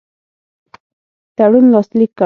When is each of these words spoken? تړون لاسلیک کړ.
تړون 1.35 1.65
لاسلیک 1.73 2.11
کړ. 2.13 2.19